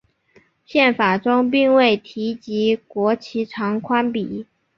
[0.65, 4.47] 宪法中并未提及国旗长宽比。